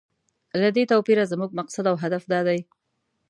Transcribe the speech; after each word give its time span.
له 0.61 0.69
دې 0.75 0.83
توپیره 0.91 1.29
زموږ 1.31 1.51
مقصد 1.59 1.85
او 1.91 1.95
هدف 2.03 2.23
دا 2.33 2.39
دی. 2.47 2.59